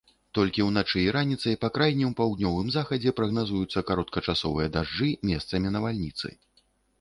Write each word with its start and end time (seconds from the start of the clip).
Толькі 0.35 0.63
ўначы 0.67 1.01
і 1.01 1.09
раніцай 1.15 1.57
па 1.65 1.69
крайнім 1.75 2.15
паўднёвым 2.19 2.71
захадзе 2.77 3.13
прагназуюцца 3.19 3.85
кароткачасовыя 3.91 4.73
дажджы, 4.79 5.11
месцамі 5.33 5.75
навальніцы. 5.77 6.35